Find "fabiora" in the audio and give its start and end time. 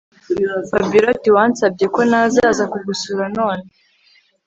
0.69-1.07